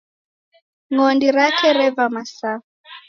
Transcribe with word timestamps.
Ng'ondi 0.93 1.27
rake 1.37 1.69
reva 1.79 2.05
masa. 2.13 2.51